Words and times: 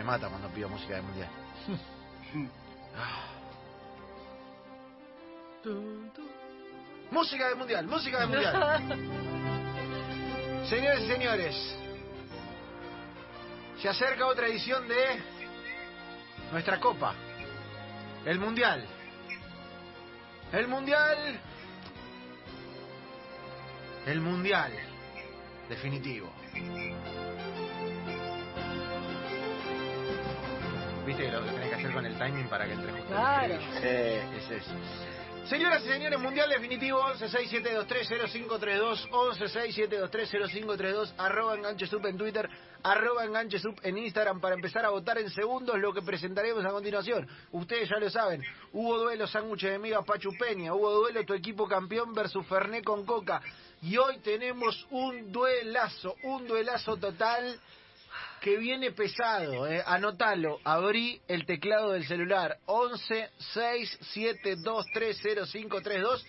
Me 0.00 0.04
mata 0.04 0.30
cuando 0.30 0.48
pido 0.48 0.66
música 0.66 0.94
de 0.94 1.02
mundial. 1.02 1.28
Ah. 2.96 3.26
Música 7.10 7.48
de 7.50 7.54
mundial, 7.54 7.86
música 7.86 8.20
de 8.20 8.26
mundial. 8.26 8.80
Señores 10.70 11.02
y 11.02 11.06
señores, 11.06 11.76
se 13.82 13.90
acerca 13.90 14.26
otra 14.26 14.46
edición 14.46 14.88
de 14.88 15.22
nuestra 16.50 16.80
copa, 16.80 17.14
el 18.24 18.38
mundial. 18.38 18.82
El 20.50 20.66
mundial. 20.66 21.40
El 24.06 24.20
mundial. 24.22 24.72
Definitivo. 25.68 26.32
¿Viste 31.10 31.28
lo 31.28 31.42
que 31.42 31.50
tenés 31.50 31.68
que 31.70 31.74
hacer 31.74 31.92
con 31.92 32.06
el 32.06 32.16
timing 32.16 32.48
para 32.48 32.66
que 32.66 32.74
entre 32.74 32.92
justo? 32.92 33.08
Claro. 33.08 33.54
estribillo? 33.54 34.38
Es 34.38 34.48
eso. 34.48 34.70
Señoras 35.46 35.82
y 35.84 35.88
señores, 35.88 36.20
Mundial 36.20 36.48
Definitivo 36.48 37.02
1167230532 37.02 39.10
1167230532 39.10 41.12
arroba 41.18 41.56
enganchesup 41.56 42.06
en 42.06 42.16
Twitter 42.16 42.48
arroba 42.84 43.24
enganchesup 43.24 43.76
en 43.82 43.98
Instagram 43.98 44.40
para 44.40 44.54
empezar 44.54 44.84
a 44.84 44.90
votar 44.90 45.18
en 45.18 45.28
segundos 45.30 45.76
lo 45.80 45.92
que 45.92 46.02
presentaremos 46.02 46.64
a 46.64 46.70
continuación. 46.70 47.26
Ustedes 47.50 47.88
ya 47.88 47.98
lo 47.98 48.08
saben, 48.08 48.44
hubo 48.72 48.96
duelo 48.98 49.26
sándwiches 49.26 49.72
de 49.72 49.80
miga 49.80 50.02
Pachu 50.02 50.30
Peña, 50.38 50.74
hubo 50.74 50.92
duelo 50.92 51.24
tu 51.24 51.34
equipo 51.34 51.66
campeón 51.66 52.14
versus 52.14 52.46
Ferné 52.46 52.84
con 52.84 53.04
Coca 53.04 53.42
y 53.82 53.96
hoy 53.96 54.18
tenemos 54.18 54.86
un 54.90 55.32
duelazo, 55.32 56.14
un 56.22 56.46
duelazo 56.46 56.98
total 56.98 57.58
que 58.40 58.56
viene 58.56 58.90
pesado, 58.92 59.66
eh. 59.66 59.82
anotalo, 59.86 60.58
abrí 60.64 61.20
el 61.28 61.44
teclado 61.46 61.92
del 61.92 62.06
celular, 62.06 62.58
11 62.66 63.30
6 63.54 63.98
7 64.12 64.56
2 64.56 64.86
3 64.92 65.18
0 65.22 65.46
5 65.46 65.80
3 65.82 66.02
2. 66.02 66.26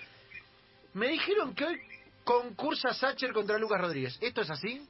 Me 0.94 1.08
dijeron 1.08 1.56
que 1.56 1.66
hoy 1.66 1.80
concursa 2.24 2.94
Sacher 2.94 3.32
contra 3.34 3.58
Lucas 3.58 3.80
Rodríguez. 3.82 4.18
¿Esto 4.22 4.42
es 4.42 4.50
así? 4.52 4.88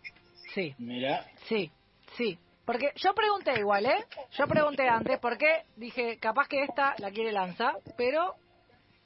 Sí, 0.54 0.74
Mira, 0.80 1.26
sí, 1.48 1.72
sí. 2.18 2.38
Porque 2.66 2.92
yo 2.96 3.14
pregunté 3.14 3.60
igual, 3.60 3.86
¿eh? 3.86 4.06
Yo 4.38 4.48
pregunté 4.48 4.88
antes 4.88 5.20
porque 5.20 5.64
dije, 5.76 6.18
capaz 6.20 6.48
que 6.48 6.64
esta 6.64 6.96
la 7.00 7.12
quiere 7.12 7.32
lanzar, 7.32 7.76
pero 7.98 8.36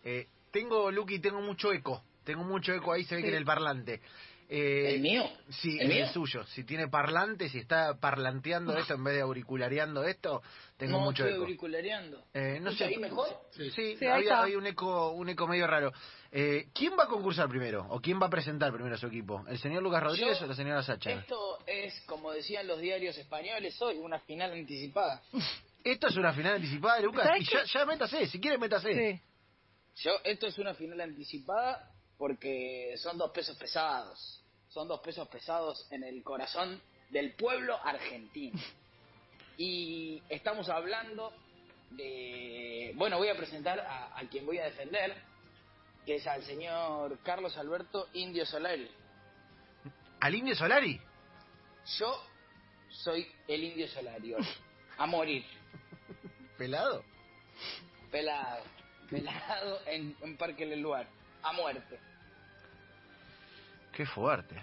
Eh, 0.04 0.28
tengo, 0.52 0.92
Luqui, 0.92 1.20
tengo 1.20 1.42
mucho 1.42 1.72
eco. 1.74 2.02
Tengo 2.24 2.44
mucho 2.44 2.74
eco 2.74 2.94
ahí, 2.94 3.04
se 3.04 3.16
ve 3.16 3.22
Sí. 3.22 3.26
que 3.26 3.32
en 3.32 3.38
el 3.38 3.46
parlante. 3.46 4.02
Eh, 4.48 4.94
¿el 4.96 5.02
mío? 5.02 5.28
Sí, 5.50 5.76
¿El 5.80 5.92
el 5.92 5.98
mío? 6.04 6.08
suyo. 6.14 6.44
Si 6.48 6.64
tiene 6.64 6.88
parlante, 6.88 7.50
si 7.50 7.58
está 7.58 8.00
parlanteando 8.00 8.78
esto 8.78 8.94
en 8.94 9.04
vez 9.04 9.16
de 9.16 9.22
auriculareando 9.22 10.04
esto, 10.04 10.44
tengo 10.78 11.00
no, 11.00 11.06
mucho 11.06 11.24
estoy 11.24 11.34
eco. 11.36 11.44
auriculareando. 11.46 12.24
Eh, 12.34 12.60
no 12.62 12.70
¿Escucha 12.70 12.86
sé. 12.88 12.94
ahí 12.94 12.98
mejor? 12.98 13.28
Sí, 13.52 13.72
Sí, 13.72 14.06
había, 14.06 14.42
había 14.42 14.58
un 14.58 14.68
eco, 14.68 15.10
un 15.12 15.30
eco 15.30 15.48
medio 15.48 15.66
raro. 15.66 15.92
Eh, 16.32 16.68
¿Quién 16.76 16.94
va 17.00 17.06
a 17.06 17.08
concursar 17.08 17.50
primero? 17.50 17.88
¿O 17.90 18.00
quién 18.00 18.22
va 18.22 18.28
a 18.28 18.30
presentar 18.30 18.72
primero 18.72 18.94
a 18.94 18.98
su 19.00 19.08
equipo? 19.08 19.44
¿El 19.48 19.58
señor 19.58 19.82
Lucas 19.82 20.04
Rodríguez 20.04 20.38
Yo- 20.40 20.46
o 20.46 20.48
la 20.50 20.56
señora 20.56 20.84
Sacha? 20.84 21.12
Esto 21.12 21.60
es, 21.66 22.00
como 22.02 22.32
decían 22.32 22.68
los 22.68 22.80
diarios 22.80 23.18
españoles 23.18 23.82
hoy, 23.82 23.98
una 23.98 24.20
final 24.20 24.52
anticipada. 24.52 25.22
Esto 25.84 26.08
es 26.08 26.18
una 26.18 26.34
final 26.34 26.56
anticipada 26.56 27.00
Lucas. 27.00 27.26
¿Sabes 27.26 27.42
Y 27.42 27.46
ya, 27.52 27.64
ya 27.64 27.86
métase, 27.86 28.28
si 28.28 28.40
quiere 28.40 28.58
métase. 28.58 28.94
sí. 29.14 29.22
Yo, 30.04 30.12
esto 30.26 30.46
es 30.48 30.58
una 30.58 30.74
final 30.74 31.00
anticipada 31.02 31.90
porque 32.18 32.96
son 32.98 33.18
dos 33.18 33.32
pesos 33.32 33.58
pesados. 33.58 34.42
Son 34.70 34.88
dos 34.88 35.00
pesos 35.00 35.28
pesados 35.28 35.88
en 35.92 36.04
el 36.04 36.24
corazón 36.24 36.82
del 37.10 37.34
pueblo 37.34 37.78
argentino. 37.84 38.60
Y 39.58 40.22
estamos 40.30 40.70
hablando 40.70 41.32
de... 41.92 42.92
Bueno, 42.96 43.18
voy 43.18 43.30
a 43.30 43.38
presentar 43.38 43.80
a, 43.80 44.18
a 44.18 44.28
quien 44.28 44.46
voy 44.46 44.58
a 44.58 44.66
defender, 44.66 45.16
que 46.06 46.16
es 46.16 46.28
al 46.28 46.44
señor 46.44 47.20
Carlos 47.24 47.56
Alberto 47.58 48.10
Indio 48.14 48.46
Solari. 48.46 48.90
¿Al 50.20 50.36
Indio 50.36 50.56
Solari? 50.56 51.00
Yo 51.98 52.22
soy 52.90 53.28
el 53.48 53.64
Indio 53.64 53.88
Solari 53.88 54.34
hoy. 54.34 54.46
A 54.98 55.06
morir. 55.06 55.46
¿Pelado? 56.58 57.04
Pelado. 58.12 58.64
Pelado 59.10 59.80
en, 59.86 60.16
en 60.22 60.38
Parque 60.38 60.66
del 60.66 60.82
Lugar. 60.82 61.08
A 61.46 61.54
muerte. 61.54 62.00
Qué 63.94 64.06
fuerte. 64.06 64.56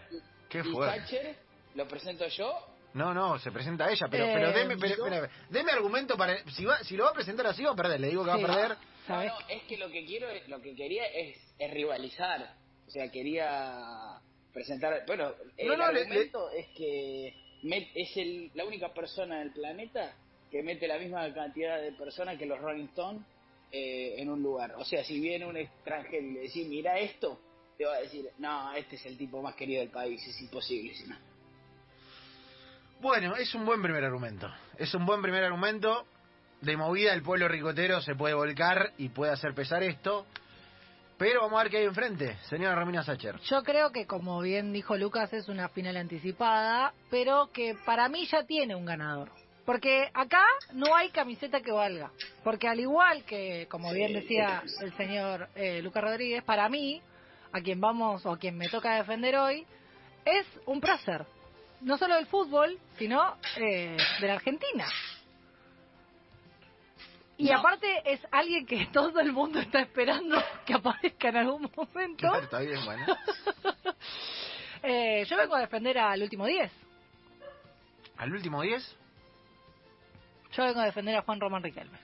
Qué 0.48 0.58
y 0.58 0.62
fuerte. 0.64 0.98
Thatcher 1.00 1.36
lo 1.74 1.88
presento 1.88 2.26
yo 2.28 2.66
No, 2.94 3.14
no, 3.14 3.38
se 3.38 3.50
presenta 3.50 3.90
ella, 3.90 4.06
pero, 4.10 4.24
Eh, 4.26 4.30
pero 4.34 4.52
deme, 4.52 4.76
pero- 4.76 5.06
espera, 5.06 5.30
deme 5.48 5.72
argumento 5.72 6.14
para... 6.18 6.36
Si, 6.50 6.64
va, 6.66 6.78
si 6.84 6.94
lo 6.96 7.04
va 7.04 7.10
a 7.10 7.14
presentar 7.14 7.46
así 7.46 7.64
va 7.64 7.70
a 7.70 7.74
perder, 7.76 7.98
le 8.00 8.08
digo 8.08 8.22
que 8.22 8.28
va 8.28 8.34
a 8.36 8.38
perder. 8.38 8.68
No, 8.70 8.76
¿Sabes? 9.06 9.32
no, 9.32 9.38
es 9.48 9.62
que 9.62 9.78
lo 9.78 9.90
que 9.90 10.04
quiero, 10.04 10.28
lo 10.48 10.60
que 10.60 10.74
quería 10.76 11.06
es, 11.06 11.38
es 11.58 11.70
rivalizar. 11.72 12.54
O 12.86 12.90
sea, 12.90 13.10
quería 13.10 14.20
presentar. 14.52 15.04
Bueno, 15.06 15.32
el 15.56 15.68
No, 15.68 15.76
no, 15.78 15.90
le- 15.90 16.00
argumento 16.02 16.50
es 16.50 16.66
que 16.76 17.34
met- 17.62 17.90
es 17.94 18.14
el, 18.18 18.50
la 18.54 18.64
única 18.66 18.92
persona 18.92 19.38
del 19.38 19.52
planeta 19.52 20.14
que 20.50 20.62
mete 20.62 20.86
la 20.86 20.98
misma 20.98 21.32
cantidad 21.32 21.80
de 21.80 21.92
personas 21.92 22.36
que 22.36 22.44
los 22.44 22.58
Rolling 22.60 22.88
Stones 22.88 23.22
eh, 23.72 24.20
en 24.20 24.28
un 24.28 24.42
lugar. 24.42 24.74
O 24.76 24.84
sea, 24.84 25.02
si 25.02 25.18
viene 25.18 25.46
un 25.46 25.56
extranjero 25.56 26.26
y 26.26 26.32
le 26.32 26.40
decís, 26.40 26.66
mira 26.68 26.98
esto, 26.98 27.40
te 27.78 27.86
va 27.86 27.94
a 27.94 28.00
decir, 28.00 28.28
no, 28.38 28.72
este 28.74 28.96
es 28.96 29.06
el 29.06 29.16
tipo 29.16 29.40
más 29.40 29.54
querido 29.54 29.80
del 29.80 29.90
país, 29.90 30.20
es 30.26 30.40
imposible. 30.42 30.94
Si 30.94 31.08
no. 31.08 31.16
Bueno, 33.00 33.34
es 33.34 33.54
un 33.54 33.64
buen 33.64 33.82
primer 33.82 34.04
argumento. 34.04 34.48
Es 34.76 34.94
un 34.94 35.06
buen 35.06 35.22
primer 35.22 35.42
argumento. 35.42 36.06
De 36.60 36.76
movida 36.76 37.12
el 37.14 37.22
pueblo 37.22 37.48
ricotero 37.48 38.00
se 38.00 38.14
puede 38.14 38.34
volcar 38.34 38.92
y 38.98 39.08
puede 39.08 39.32
hacer 39.32 39.54
pesar 39.54 39.82
esto. 39.82 40.26
Pero 41.18 41.40
vamos 41.40 41.58
a 41.58 41.62
ver 41.64 41.70
qué 41.70 41.78
hay 41.78 41.84
enfrente, 41.84 42.36
señora 42.48 42.74
Romina 42.74 43.02
Sacher. 43.02 43.38
Yo 43.40 43.62
creo 43.62 43.90
que, 43.90 44.06
como 44.06 44.40
bien 44.40 44.72
dijo 44.72 44.96
Lucas, 44.96 45.32
es 45.32 45.48
una 45.48 45.68
final 45.68 45.96
anticipada, 45.96 46.94
pero 47.10 47.50
que 47.52 47.74
para 47.86 48.08
mí 48.08 48.26
ya 48.26 48.44
tiene 48.44 48.74
un 48.74 48.84
ganador. 48.84 49.30
Porque 49.64 50.10
acá 50.12 50.44
no 50.72 50.94
hay 50.96 51.10
camiseta 51.10 51.60
que 51.60 51.70
valga. 51.70 52.10
Porque 52.42 52.66
al 52.68 52.80
igual 52.80 53.24
que, 53.24 53.66
como 53.70 53.92
bien 53.92 54.12
decía 54.12 54.62
el 54.80 54.92
señor 54.96 55.48
eh, 55.54 55.80
Lucas 55.82 56.02
Rodríguez, 56.02 56.42
para 56.42 56.68
mí, 56.68 57.00
a 57.52 57.60
quien 57.60 57.80
vamos 57.80 58.26
o 58.26 58.32
a 58.32 58.38
quien 58.38 58.56
me 58.58 58.68
toca 58.68 58.96
defender 58.96 59.36
hoy, 59.36 59.64
es 60.24 60.46
un 60.66 60.80
prócer. 60.80 61.24
No 61.80 61.96
solo 61.98 62.16
del 62.16 62.26
fútbol, 62.26 62.78
sino 62.98 63.36
eh, 63.56 63.96
de 64.20 64.26
la 64.26 64.34
Argentina. 64.34 64.86
Y 67.38 67.46
No. 67.50 67.58
aparte 67.58 68.02
es 68.04 68.20
alguien 68.30 68.66
que 68.66 68.86
todo 68.92 69.18
el 69.20 69.32
mundo 69.32 69.58
está 69.60 69.80
esperando 69.80 70.42
que 70.66 70.74
aparezca 70.74 71.28
en 71.28 71.36
algún 71.38 71.70
momento. 71.74 72.28
Claro, 72.28 72.44
está 72.44 72.60
bien, 72.60 72.84
bueno. 72.84 73.06
Eh, 74.84 75.24
yo 75.30 75.36
vengo 75.36 75.54
a 75.54 75.60
defender 75.60 75.96
al 75.96 76.20
último 76.20 76.44
10. 76.44 76.68
¿Al 78.16 78.32
último 78.32 78.62
10? 78.62 78.96
Yo 80.52 80.64
vengo 80.64 80.80
a 80.80 80.84
defender 80.84 81.16
a 81.16 81.22
Juan 81.22 81.40
Román 81.40 81.62
Riquelme. 81.62 81.98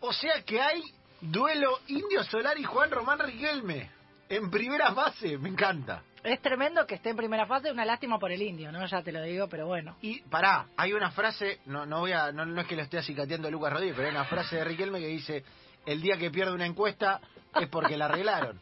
O 0.00 0.12
sea 0.12 0.42
que 0.42 0.60
hay 0.60 0.82
duelo 1.20 1.78
Indio 1.88 2.24
Solar 2.24 2.58
y 2.58 2.64
Juan 2.64 2.90
Román 2.90 3.18
Riquelme. 3.18 3.90
En 4.28 4.50
primera 4.50 4.90
base, 4.90 5.36
me 5.36 5.50
encanta. 5.50 6.02
Es 6.24 6.40
tremendo 6.40 6.86
que 6.86 6.94
esté 6.94 7.10
en 7.10 7.16
primera 7.16 7.46
fase, 7.46 7.70
una 7.70 7.84
lástima 7.84 8.18
por 8.18 8.30
el 8.30 8.40
indio, 8.40 8.70
¿no? 8.70 8.86
Ya 8.86 9.02
te 9.02 9.10
lo 9.10 9.22
digo, 9.22 9.48
pero 9.48 9.66
bueno. 9.66 9.96
Y 10.00 10.20
pará, 10.22 10.66
hay 10.76 10.92
una 10.92 11.10
frase, 11.10 11.60
no, 11.66 11.84
no 11.84 12.00
voy 12.00 12.12
a, 12.12 12.30
no, 12.30 12.46
no 12.46 12.60
es 12.60 12.66
que 12.66 12.76
lo 12.76 12.82
esté 12.82 12.98
acicateando 12.98 13.48
a 13.48 13.50
Lucas 13.50 13.72
Rodríguez, 13.72 13.96
pero 13.96 14.08
hay 14.08 14.14
una 14.14 14.24
frase 14.24 14.56
de 14.56 14.64
Riquelme 14.64 15.00
que 15.00 15.08
dice, 15.08 15.44
el 15.84 16.00
día 16.00 16.16
que 16.16 16.30
pierde 16.30 16.52
una 16.52 16.66
encuesta 16.66 17.20
es 17.60 17.68
porque 17.68 17.96
la 17.96 18.04
arreglaron. 18.04 18.60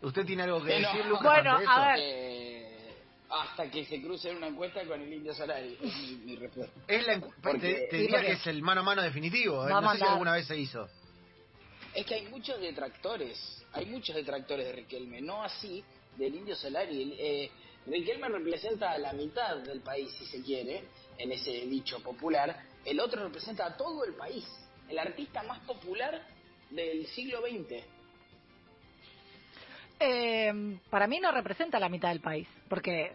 ¿Usted 0.00 0.24
tiene 0.24 0.44
algo 0.44 0.62
que 0.62 0.74
decir, 0.74 1.04
Lucas? 1.06 1.24
Bueno, 1.24 1.50
ante 1.52 1.64
eso? 1.64 1.72
a 1.72 1.86
ver. 1.88 2.31
Hasta 3.34 3.70
que 3.70 3.84
se 3.86 4.02
cruce 4.02 4.30
en 4.30 4.36
una 4.36 4.48
encuesta 4.48 4.84
con 4.84 5.00
el 5.00 5.10
Indio 5.10 5.32
Solari, 5.32 5.78
es 5.82 5.96
mi, 5.96 6.16
mi 6.26 6.36
respuesta. 6.36 6.78
Es 6.86 7.06
la 7.06 7.18
Porque- 7.42 7.88
te, 7.90 7.96
diría 7.96 8.10
porque- 8.18 8.26
que 8.26 8.32
es 8.34 8.46
el 8.46 8.60
mano 8.62 8.82
a 8.82 8.84
mano 8.84 9.02
definitivo. 9.02 9.66
¿eh? 9.66 9.70
No 9.70 9.92
sé 9.92 9.98
si 9.98 10.04
alguna 10.04 10.32
vez 10.34 10.46
se 10.46 10.56
hizo. 10.58 10.86
Es 11.94 12.04
que 12.04 12.14
hay 12.16 12.26
muchos 12.28 12.60
detractores, 12.60 13.64
hay 13.72 13.86
muchos 13.86 14.14
detractores 14.16 14.66
de 14.66 14.72
Riquelme, 14.72 15.22
no 15.22 15.42
así 15.42 15.82
del 16.18 16.34
Indio 16.34 16.54
Solari. 16.56 17.14
Eh, 17.18 17.50
Riquelme 17.86 18.28
representa 18.28 18.92
a 18.92 18.98
la 18.98 19.12
mitad 19.14 19.56
del 19.58 19.80
país, 19.80 20.10
si 20.18 20.26
se 20.26 20.42
quiere, 20.42 20.84
en 21.18 21.32
ese 21.32 21.50
dicho 21.66 22.00
popular. 22.02 22.54
El 22.84 23.00
otro 23.00 23.22
representa 23.24 23.64
a 23.66 23.76
todo 23.78 24.04
el 24.04 24.14
país, 24.14 24.44
el 24.90 24.98
artista 24.98 25.42
más 25.44 25.58
popular 25.60 26.22
del 26.70 27.06
siglo 27.06 27.40
XX. 27.40 27.82
Eh, 30.00 30.78
para 30.90 31.06
mí 31.06 31.20
no 31.20 31.30
representa 31.30 31.78
la 31.78 31.88
mitad 31.88 32.08
del 32.08 32.20
país, 32.20 32.48
porque 32.68 33.12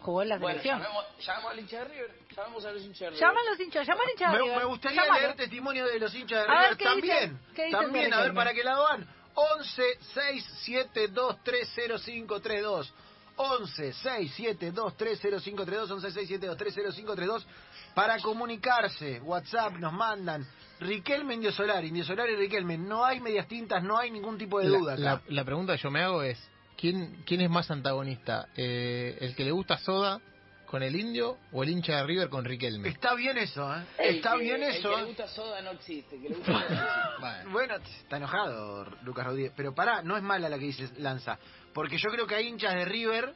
jugó 0.00 0.22
en 0.22 0.28
la 0.30 0.38
Bueno, 0.38 0.60
selección. 0.60 0.80
llamemos, 0.80 1.04
llamamos 1.26 1.52
al 1.52 1.58
hincha 1.60 1.78
de 1.78 1.84
River, 1.84 2.10
llamamos 2.36 2.64
a 2.64 2.72
los 2.72 2.82
hinchas 2.82 3.00
de 3.00 3.10
River. 3.10 3.20
Llaman 3.20 3.44
los 3.50 3.60
hinchas, 3.60 3.86
llaman 3.86 4.06
hinchas 4.12 4.32
de 4.32 4.38
Me, 4.38 4.44
River. 4.44 4.58
me 4.58 4.64
gustaría 4.64 5.02
Llámalo. 5.02 5.20
leer 5.20 5.36
testimonio 5.36 5.86
de 5.86 5.98
los 5.98 6.14
hinchas 6.14 6.46
de 6.46 6.52
A 6.52 6.54
ver, 6.54 6.62
River 6.62 6.76
¿qué 6.76 6.84
también. 6.84 7.16
dicen? 7.16 7.54
¿Qué 7.54 7.64
dicen 7.64 7.80
también, 7.80 8.14
a 8.14 8.20
ver 8.22 8.34
para 8.34 8.52
qué 8.52 8.62
lado 8.64 8.82
van. 8.84 9.06
11 9.34 9.82
6 10.14 10.44
7 10.64 11.08
2 11.08 11.36
3 11.44 11.70
0 11.74 11.98
5 11.98 12.40
3 12.40 12.62
2. 12.62 12.94
11 13.40 13.92
6723 13.92 15.20
0532 15.20 15.90
11 15.92 16.10
6723 16.10 16.74
0532 16.74 17.46
para 17.94 18.18
comunicarse. 18.20 19.20
WhatsApp 19.20 19.74
nos 19.74 19.92
mandan. 19.92 20.44
Riquelme, 20.80 21.34
Indio 21.34 21.52
Solar, 21.52 21.84
Indio 21.84 22.04
Solar 22.04 22.28
y 22.30 22.36
Riquelme. 22.36 22.76
No 22.78 23.04
hay 23.04 23.20
medias 23.20 23.46
tintas, 23.46 23.82
no 23.82 23.96
hay 23.98 24.10
ningún 24.10 24.38
tipo 24.38 24.58
de 24.58 24.68
La, 24.68 24.78
duda 24.78 24.92
acá. 24.94 25.02
la- 25.02 25.22
la 25.28 25.44
pregunta 25.44 25.76
que 25.76 25.82
yo 25.82 25.90
me 25.90 26.02
hago 26.02 26.22
es, 26.22 26.38
¿quién, 26.78 27.22
quién 27.26 27.40
es 27.42 27.50
más 27.50 27.70
antagonista? 27.70 28.48
Eh, 28.56 29.18
¿El 29.20 29.34
que 29.34 29.44
le 29.44 29.50
gusta 29.50 29.76
Soda 29.78 30.20
con 30.66 30.82
el 30.82 30.94
indio 30.96 31.38
o 31.52 31.62
el 31.62 31.70
hincha 31.70 31.96
de 31.96 32.04
River 32.04 32.28
con 32.28 32.44
Riquelme? 32.44 32.88
Está 32.90 33.14
bien 33.14 33.36
eso, 33.38 33.74
¿eh? 33.74 33.82
El 33.98 34.16
Está 34.16 34.32
que- 34.32 34.38
bien 34.42 34.62
el 34.62 34.74
eso. 34.76 34.90
que 34.90 34.96
le 34.96 35.02
¿eh? 35.02 35.06
gusta 35.06 35.28
soda 35.28 35.60
no 35.62 35.70
existe. 35.72 36.16
el 36.16 36.22
que 36.22 36.28
le 36.28 36.34
gusta 36.36 36.52
soda 36.52 36.68
no 36.68 36.74
existe. 36.74 37.18
Bueno, 37.20 37.50
Bueno, 37.50 37.74
está 37.76 38.16
enojado 38.18 38.84
Lucas 39.02 39.26
Rodríguez. 39.26 39.52
Pero 39.56 39.74
pará, 39.74 40.02
no 40.02 40.16
es 40.16 40.22
mala 40.22 40.48
la 40.48 40.58
que 40.58 40.66
dice 40.66 40.88
Lanza. 40.98 41.38
Porque 41.74 41.98
yo 41.98 42.10
creo 42.10 42.26
que 42.26 42.34
hay 42.34 42.46
hinchas 42.46 42.74
de 42.74 42.84
River 42.84 43.34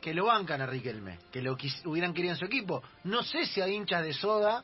que 0.00 0.12
lo 0.14 0.26
bancan 0.26 0.60
a 0.60 0.66
Riquelme, 0.66 1.18
que 1.32 1.42
lo 1.42 1.56
quis- 1.56 1.84
hubieran 1.86 2.12
querido 2.14 2.32
en 2.34 2.38
su 2.38 2.44
equipo. 2.46 2.82
No 3.04 3.22
sé 3.22 3.46
si 3.46 3.60
hay 3.60 3.74
hinchas 3.74 4.02
de 4.04 4.12
Soda 4.12 4.62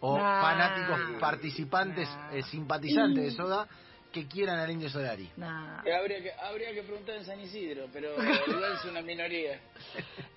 o 0.00 0.16
Nah. 0.18 0.40
fanáticos 0.42 1.00
participantes, 1.20 2.08
Nah. 2.08 2.32
eh, 2.34 2.42
simpatizantes 2.44 3.24
de 3.24 3.30
Soda 3.32 3.66
que 4.12 4.26
quieran 4.28 4.58
al 4.60 4.70
Indio 4.70 4.88
Solari. 4.90 5.28
Nah. 5.36 5.82
Eh, 5.84 5.94
habría, 5.94 6.22
que, 6.22 6.32
habría 6.32 6.72
que 6.74 6.82
preguntar 6.82 7.16
en 7.16 7.24
San 7.24 7.40
Isidro, 7.40 7.86
pero 7.92 8.10
igual 8.46 8.72
es 8.74 8.84
una 8.84 9.00
minoría. 9.02 9.58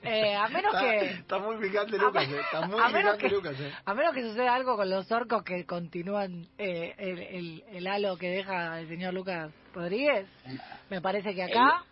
Eh, 0.02 0.36
a 0.36 0.48
menos 0.48 0.74
Está, 0.74 0.90
que 0.90 1.06
está 1.12 1.38
muy 1.40 1.58
picante 1.58 1.96
a 1.98 2.00
Lucas, 2.00 2.28
eh. 2.30 2.40
está 2.40 2.62
muy 2.68 2.80
a 2.80 2.88
menos 2.90 3.16
picante 3.18 3.28
que- 3.28 3.30
Lucas. 3.36 3.60
eh. 3.60 3.74
A 3.86 3.94
menos 3.94 4.14
que 4.14 4.22
suceda 4.24 4.56
algo 4.56 4.76
con 4.78 4.90
los 4.90 5.12
orcos 5.12 5.44
que 5.44 5.66
continúan 5.66 6.48
eh, 6.58 6.94
el, 6.98 7.20
el- 7.20 7.64
el 7.72 7.88
halo 7.88 8.18
que 8.18 8.30
deja 8.30 8.80
el 8.80 8.88
señor 8.88 9.14
Lucas 9.14 9.52
Rodríguez, 9.74 10.26
me 10.90 11.02
parece 11.02 11.36
que 11.36 11.44
acá 11.44 11.84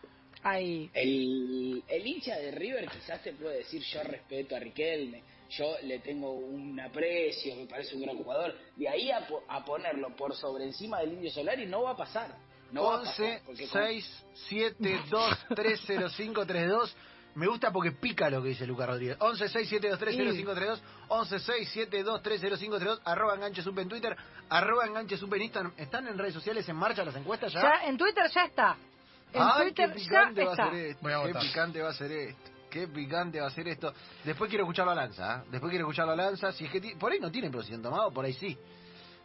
El, 0.93 1.83
el 1.87 2.07
hincha 2.07 2.35
de 2.37 2.51
River 2.51 2.89
quizás 2.89 3.21
te 3.23 3.33
puede 3.33 3.57
decir 3.57 3.81
yo 3.81 4.03
respeto 4.03 4.55
a 4.55 4.59
Riquelme, 4.59 5.23
yo 5.49 5.75
le 5.83 5.99
tengo 5.99 6.31
un 6.33 6.79
aprecio, 6.79 7.55
me 7.55 7.65
parece 7.65 7.95
un 7.95 8.01
gran 8.01 8.17
jugador. 8.17 8.53
De 8.75 8.89
ahí 8.89 9.11
a, 9.11 9.25
po- 9.27 9.43
a 9.47 9.63
ponerlo 9.63 10.15
por 10.15 10.35
sobre 10.35 10.65
encima 10.65 10.99
del 10.99 11.13
Indio 11.13 11.31
Solari 11.31 11.65
no 11.65 11.83
va 11.83 11.91
a 11.91 11.97
pasar. 11.97 12.35
No 12.71 12.83
va 12.85 12.95
a 12.95 12.99
11 12.99 13.09
pasar, 13.23 13.41
porque 13.45 13.67
con- 13.67 13.81
6 13.83 14.25
7 14.49 14.99
2 15.09 15.45
3 15.55 15.81
0 15.85 16.09
5 16.09 16.45
3 16.45 16.69
2 16.69 16.95
me 17.35 17.47
gusta 17.47 17.71
porque 17.71 17.91
pica 17.91 18.29
lo 18.29 18.43
que 18.43 18.49
dice 18.49 18.65
Lucas 18.67 18.87
Rodríguez. 18.87 19.17
11 19.19 19.47
6 19.49 19.69
7 19.69 19.89
2 19.89 19.99
3 19.99 20.15
0 20.17 20.31
5 20.35 20.53
3 20.55 20.67
2 20.69 20.81
11 21.09 21.39
6 21.39 21.69
7 21.71 22.03
2 22.03 22.21
3 22.21 22.41
0 22.41 22.57
5 22.57 22.75
3 22.77 22.87
2 22.89 23.01
arroba 23.05 23.35
enganche 23.35 23.61
supe 23.63 23.81
en 23.81 23.89
Twitter, 23.89 24.15
arroba 24.49 24.85
enganche 24.85 25.17
supe 25.17 25.35
en 25.37 25.43
Instagram. 25.43 25.73
¿Están 25.77 26.07
en 26.07 26.17
redes 26.17 26.33
sociales 26.33 26.67
en 26.69 26.75
marcha 26.75 27.03
las 27.05 27.15
encuestas 27.15 27.53
ya? 27.53 27.61
Ya, 27.61 27.87
en 27.89 27.97
Twitter 27.97 28.23
ya 28.33 28.45
está. 28.45 28.77
En 29.33 29.41
Ay, 29.41 29.63
Twitter 29.63 29.73
qué 29.93 29.99
ya 29.99 30.03
picante 30.05 30.45
va 30.45 30.53
a 30.53 30.55
ser 30.55 30.73
esto. 30.75 30.99
Voy 31.01 31.11
a 31.13 31.21
Qué 31.21 31.27
votar. 31.27 31.41
picante 31.41 31.81
va 31.81 31.89
a 31.89 31.93
ser 31.93 32.11
esto. 32.11 32.51
Qué 32.69 32.87
picante 32.87 33.39
va 33.39 33.47
a 33.47 33.51
ser 33.51 33.67
esto. 33.67 33.93
Después 34.23 34.49
quiero 34.49 34.63
escucharlo 34.65 34.91
a 34.91 34.95
Lanza. 34.95 35.37
¿eh? 35.37 35.47
Después 35.51 35.69
quiero 35.69 35.85
escucharlo 35.85 36.13
a 36.13 36.15
Lanza. 36.15 36.51
Si 36.51 36.65
es 36.65 36.71
que 36.71 36.81
ti- 36.81 36.95
por 36.95 37.11
ahí 37.11 37.19
no 37.19 37.31
tiene 37.31 37.49
producción 37.49 37.81
tomado, 37.81 38.11
por 38.11 38.25
ahí 38.25 38.33
sí. 38.33 38.57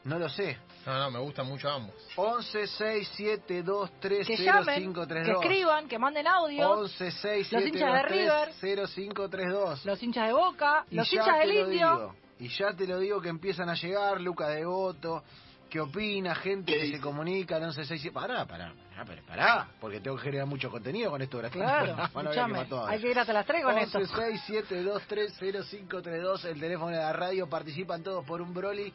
No 0.05 0.19
lo 0.19 0.29
sé. 0.29 0.57
no, 0.87 0.97
no, 0.99 1.11
me 1.11 1.19
gustan 1.19 1.47
mucho 1.47 1.69
ambos. 1.69 1.95
11 2.17 2.67
6 2.67 3.11
7 3.15 3.63
2 3.63 3.91
3 4.01 4.27
Que 4.27 4.37
0 4.37 4.53
llamen, 4.61 4.81
5 4.81 5.07
3 5.07 5.27
que 5.27 5.33
2 5.33 5.43
escriban, 5.45 5.89
que 5.89 5.99
manden 5.99 6.27
audios, 6.27 6.71
11 6.71 7.11
6 7.11 7.53
Los 7.53 7.63
7 7.63 7.69
hinchas 7.79 7.93
de 7.93 7.99
2 7.99 8.07
3 8.09 8.21
River. 8.21 8.55
0 8.61 8.87
5 8.87 9.29
3 9.29 9.49
2 9.51 9.85
los 9.85 10.03
hinchas 10.03 10.27
de 10.29 10.33
Boca, 10.33 10.85
Y 10.91 10.95
los 10.95 11.11
ya 11.11 11.19
hinchas 11.21 11.35
te 11.35 11.47
del 11.47 11.49
lo 11.49 11.65
Indio. 11.73 11.91
digo, 11.97 12.15
Y 12.39 12.49
ya 12.49 12.73
te 12.75 12.87
lo 12.87 12.99
digo 13.01 13.21
que 13.21 13.29
empiezan 13.29 13.69
a 13.69 13.75
llegar, 13.75 14.21
Luca 14.21 14.49
de 14.49 14.65
Voto, 14.65 15.25
qué 15.69 15.81
opina, 15.81 16.35
gente 16.35 16.73
que 16.73 16.91
se 16.93 17.01
comunica, 17.01 17.57
al 17.57 17.65
11 17.65 17.85
6 17.85 18.01
7 18.01 18.15
Pará, 18.15 18.47
pará, 18.47 18.73
pará, 18.95 19.05
pará, 19.05 19.23
pará, 19.27 19.69
porque 19.81 20.01
tengo 20.01 20.17
que 20.17 20.25
generar 20.25 20.47
mucho 20.47 20.71
contenido 20.71 21.11
con 21.11 21.21
esto. 21.23 21.41
Claro, 21.51 21.97
escúchame, 22.05 22.67
hay 22.89 23.01
que 23.01 23.11
ir 23.11 23.19
hasta 23.19 23.33
las 23.33 23.47
3 23.47 23.63
con 23.65 23.79
esto. 23.79 23.99
11 23.99 24.15
6 24.17 24.43
7 24.47 24.83
2 24.83 25.03
3 25.07 25.35
0 25.39 25.63
5 25.63 26.03
3 26.03 26.23
2 26.23 26.45
el 26.47 26.61
teléfono 26.61 26.91
de 26.91 26.97
la 27.03 27.13
radio, 27.13 27.49
participan 27.49 28.03
todos 28.03 28.25
por 28.25 28.41
un 28.41 28.53
Broly 28.55 28.93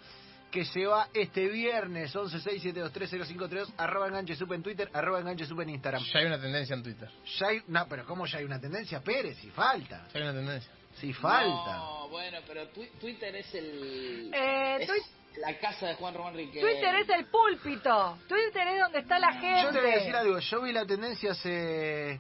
que 0.52 0.66
se 0.66 0.86
va 0.86 1.08
este 1.16 1.48
viernes, 1.48 2.16
11 2.16 2.40
6 2.40 2.62
7 2.62 2.80
2 2.80 2.92
3 2.92 3.10
0 3.10 3.26
5 3.28 3.50
3 3.50 3.68
2 3.70 3.74
arroba 3.78 4.08
enganche 4.08 4.36
supe 4.36 4.54
en 4.54 4.62
Twitter, 4.62 4.88
arroba 4.94 5.20
enganche 5.20 5.46
supe 5.48 5.64
en 5.64 5.70
Instagram. 5.72 6.04
Ya 6.14 6.20
hay 6.20 6.26
una 6.28 6.40
tendencia 6.40 6.76
en 6.76 6.84
Twitter. 6.84 7.10
Ya 7.40 7.48
hay, 7.48 7.62
no, 7.68 7.88
pero 7.88 8.06
¿cómo 8.06 8.26
ya 8.28 8.38
hay 8.38 8.46
una 8.46 8.60
tendencia? 8.60 9.00
Pérez, 9.02 9.38
si 9.38 9.50
falta, 9.50 10.06
Ya 10.14 10.20
hay 10.20 10.22
una 10.24 10.34
tendencia. 10.34 10.72
si 11.00 11.12
falta. 11.14 11.78
No, 11.78 12.08
bueno, 12.10 12.38
pero 12.48 12.72
twi- 12.72 12.92
Twitter 13.00 13.36
es 13.36 13.56
el... 13.56 14.32
Eh, 14.32 14.78
es 14.82 14.90
Twi- 14.90 15.02
la 15.38 15.58
casa 15.60 15.88
de 15.88 15.96
Juan 15.96 16.14
Román 16.14 16.36
Riquelme. 16.36 16.72
Twitter 16.72 16.96
es 16.96 17.10
el 17.10 17.26
púlpito. 17.26 18.18
Twitter 18.28 18.68
es 18.68 18.80
donde 18.82 19.00
está 19.00 19.20
la 19.20 19.34
gente. 19.34 19.62
Yo 19.64 19.72
te 19.72 19.82
voy 19.82 19.92
a 19.92 19.96
decir 19.96 20.16
algo, 20.16 20.40
yo 20.40 20.62
vi 20.62 20.72
la 20.72 20.86
tendencia 20.86 21.32
hace 21.32 22.20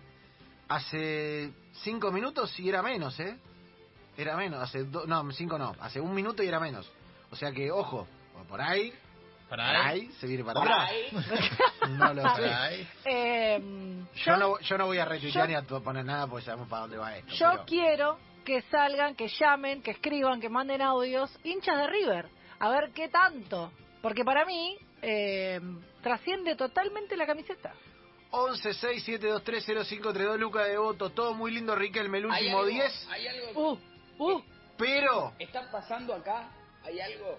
hace 0.67 1.51
cinco 1.83 2.11
minutos 2.11 2.57
y 2.59 2.69
era 2.69 2.81
menos, 2.81 3.19
¿eh? 3.19 3.37
Era 4.17 4.35
menos, 4.37 4.61
hace 4.61 4.83
do- 4.83 5.05
no, 5.05 5.31
cinco 5.31 5.57
no, 5.57 5.75
hace 5.79 5.99
un 5.99 6.13
minuto 6.13 6.43
y 6.43 6.47
era 6.47 6.59
menos. 6.59 6.91
O 7.31 7.35
sea 7.35 7.51
que, 7.51 7.71
ojo, 7.71 8.07
por 8.47 8.61
ahí, 8.61 8.93
por 9.49 9.59
ahí, 9.59 10.07
se 10.19 10.27
viene 10.27 10.43
para 10.43 10.61
atrás. 10.61 10.91
No 11.89 12.13
lo 12.13 12.23
sé. 12.35 12.87
Eh, 13.05 13.59
Yo 14.25 14.37
no, 14.37 14.59
yo 14.59 14.77
no 14.77 14.85
voy 14.85 14.97
a 14.99 15.05
retuitear 15.05 15.47
ni 15.49 15.55
a 15.55 15.61
to- 15.63 15.83
poner 15.83 16.05
nada 16.05 16.27
porque 16.27 16.45
sabemos 16.45 16.67
para 16.69 16.83
dónde 16.83 16.97
va 16.97 17.17
esto. 17.17 17.33
Yo 17.33 17.49
pero- 17.51 17.65
quiero 17.65 18.19
que 18.45 18.61
salgan, 18.63 19.15
que 19.15 19.27
llamen, 19.27 19.81
que 19.81 19.91
escriban, 19.91 20.39
que 20.41 20.49
manden 20.49 20.81
audios, 20.81 21.31
hinchas 21.43 21.77
de 21.77 21.87
River. 21.87 22.29
A 22.63 22.69
ver 22.69 22.91
qué 22.93 23.09
tanto. 23.09 23.71
Porque 24.01 24.23
para 24.23 24.45
mí 24.45 24.77
eh, 25.01 25.59
trasciende 26.01 26.55
totalmente 26.55 27.17
la 27.17 27.25
camiseta. 27.25 27.73
11 28.31 28.73
6 28.73 29.03
7 29.03 29.27
2 29.27 29.43
3 29.43 29.63
0 29.65 29.83
5 29.83 30.13
3 30.13 30.27
2 30.27 30.39
Luca 30.39 30.63
de 30.63 30.77
Voto, 30.77 31.09
todo 31.09 31.33
muy 31.33 31.51
lindo 31.51 31.75
Riquelme, 31.75 32.19
el 32.19 32.31
Hay 32.31 32.45
último 32.45 32.59
algo- 32.59 32.69
10, 32.71 33.07
Hay 33.11 33.27
algo 33.27 33.61
Uh, 33.61 33.79
uh. 34.31 34.43
pero 34.77 35.33
está 35.39 35.69
pasando 35.69 36.13
acá, 36.15 36.49
hay 36.83 36.99
algo 37.01 37.37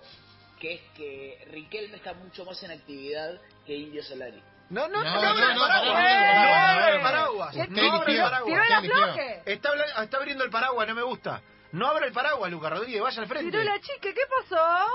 que 0.61 0.75
es 0.75 0.81
que 0.95 1.49
Riquelme 1.51 1.97
está 1.97 2.13
mucho 2.15 2.45
más 2.45 2.63
en 2.63 2.71
actividad 2.73 3.41
que 3.67 3.75
Indio 3.75 4.03
Solari. 4.05 4.41
no, 4.71 4.87
no, 4.89 5.03
no, 5.03 5.05
No, 5.05 5.23
no, 5.23 5.29
abre 5.31 5.55
no, 5.55 5.65
abre 5.65 6.97
el 6.97 7.03
paraguas. 7.03 7.55
¿Qué 7.57 7.67
No 7.69 7.93
abre 7.93 8.15
el 8.15 8.21
paraguas. 8.23 9.19
Está, 9.47 9.69
habla- 9.71 10.03
está 10.05 10.17
abriendo 10.19 10.45
el 10.45 10.51
paraguas, 10.51 10.87
no 10.89 10.95
me 10.95 11.03
gusta. 11.03 11.43
No 11.73 11.89
abra 11.89 12.07
el 12.07 12.13
paraguas, 12.13 12.53
Lucas 12.53 12.71
Rodríguez, 12.71 13.03
vaya 13.03 13.21
al 13.21 13.27
frente. 13.27 13.51
Tiró 13.51 13.65
la 13.65 13.81
chica, 13.81 14.13
¿qué 14.15 14.23
pasó? 14.39 14.87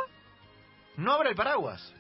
No 0.97 1.13
abra 1.13 1.29
el 1.29 1.35
paraguas. 1.35 1.93